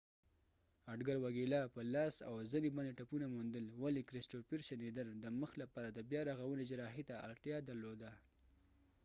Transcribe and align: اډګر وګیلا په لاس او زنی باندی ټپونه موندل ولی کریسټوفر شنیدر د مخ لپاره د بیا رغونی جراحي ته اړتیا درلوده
اډګر 0.91 1.17
وګیلا 1.25 1.61
په 1.75 1.81
لاس 1.93 2.15
او 2.29 2.35
زنی 2.51 2.69
باندی 2.75 2.97
ټپونه 2.99 3.25
موندل 3.35 3.65
ولی 3.81 4.03
کریسټوفر 4.09 4.59
شنیدر 4.69 5.05
د 5.23 5.25
مخ 5.39 5.51
لپاره 5.61 5.87
د 5.91 5.99
بیا 6.09 6.21
رغونی 6.29 6.63
جراحي 6.71 7.03
ته 7.09 7.15
اړتیا 7.27 7.57
درلوده 7.69 8.11